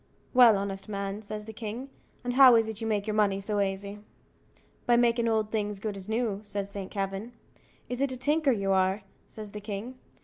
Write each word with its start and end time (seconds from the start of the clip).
"Well, 0.33 0.57
honest 0.57 0.89
man," 0.89 1.21
says 1.21 1.45
the 1.45 1.53
king, 1.53 1.91
"and 2.23 2.33
how 2.33 2.55
is 2.55 2.67
it 2.67 2.81
you 2.81 2.87
make 2.87 3.05
your 3.05 3.13
money 3.13 3.39
so 3.39 3.59
aisy?" 3.59 3.99
"By 4.87 4.95
makin' 4.95 5.27
old 5.27 5.51
things 5.51 5.75
as 5.75 5.79
good 5.79 5.95
as 5.95 6.09
new," 6.09 6.39
says 6.41 6.71
Saint 6.71 6.89
Kavin. 6.89 7.33
"Is 7.87 8.01
it 8.01 8.11
a 8.11 8.17
tinker 8.17 8.51
you 8.51 8.71
are?" 8.71 9.03
says 9.27 9.51
the 9.51 9.61
king. 9.61 9.99